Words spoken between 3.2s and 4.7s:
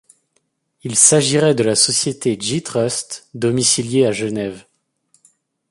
domiciliée à Genève.